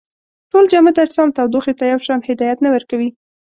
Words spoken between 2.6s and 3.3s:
نه ورکوي.